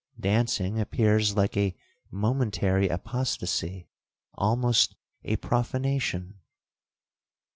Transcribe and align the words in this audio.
Dancing 0.19 0.79
appears 0.79 1.35
like 1.35 1.55
a 1.55 1.75
momentary 2.09 2.87
apostasy, 2.89 3.87
almost 4.33 4.95
a 5.23 5.35
profanation.' 5.35 6.39